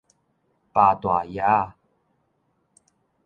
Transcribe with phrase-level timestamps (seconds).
[0.03, 0.05] 巴大
[1.25, 1.73] 蛾仔